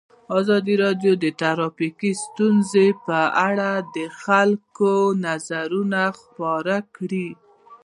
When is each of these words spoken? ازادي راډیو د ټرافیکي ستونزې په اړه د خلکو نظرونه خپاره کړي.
ازادي 0.39 0.75
راډیو 0.83 1.13
د 1.23 1.25
ټرافیکي 1.41 2.11
ستونزې 2.25 2.87
په 3.05 3.19
اړه 3.47 3.71
د 3.95 3.97
خلکو 4.21 4.93
نظرونه 5.25 6.01
خپاره 6.21 6.75
کړي. 6.95 7.29